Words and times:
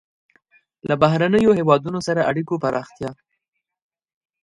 له 0.87 0.95
بهرنیو 1.01 1.57
هېوادونو 1.59 1.99
سره 2.07 2.27
اړیکو 2.29 2.61
پراختیا. 2.63 3.11